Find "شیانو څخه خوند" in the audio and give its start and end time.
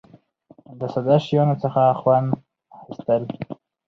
1.25-2.27